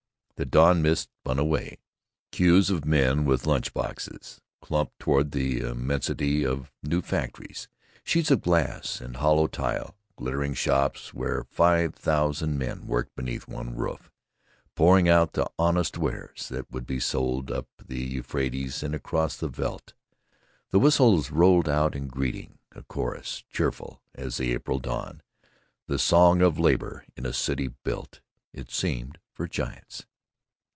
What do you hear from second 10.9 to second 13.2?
where five thousand men worked